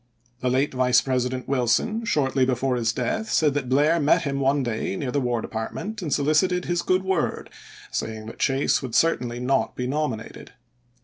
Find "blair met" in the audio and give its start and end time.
3.69-4.23